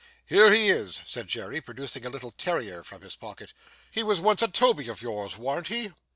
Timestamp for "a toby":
4.41-4.87